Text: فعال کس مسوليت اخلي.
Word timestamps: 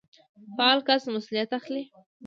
فعال 0.57 0.79
کس 0.87 1.01
مسوليت 1.13 1.49
اخلي. 1.57 1.83